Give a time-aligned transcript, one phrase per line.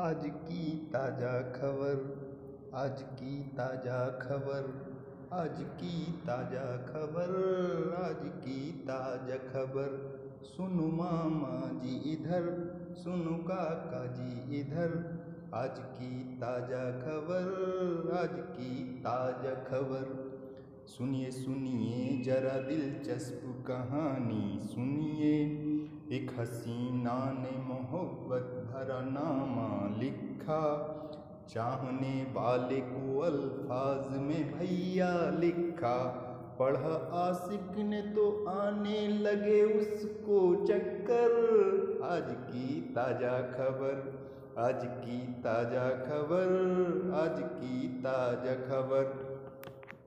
[0.00, 1.96] आज की ताज़ा खबर,
[2.74, 4.68] आज की ताज़ा खबर,
[5.32, 7.32] आज की ताज़ा खबर,
[7.98, 9.98] आज की ताज़ा खबर।
[10.44, 12.48] सुनो मामा जी इधर,
[12.96, 14.96] सुनो काका जी इधर।
[15.54, 20.06] आज की ताज़ा खबर, आज की ताज़ा खबर।
[20.86, 25.34] सुनिए सुनिए जरा दिलचस्प कहानी सुनिए।
[26.12, 29.29] एक हसीना ने मोहब्बत भरा नामा
[30.50, 35.96] लिखा चाहने वाले को अल्फाज में भैया लिखा,
[36.58, 41.34] पढ़ा आसिक ने तो आने लगे उसको चक्कर।
[42.04, 44.02] आज की ताज़ा खबर,
[44.58, 46.48] आज की ताज़ा खबर,
[47.14, 49.28] आज की ताज़ा खबर।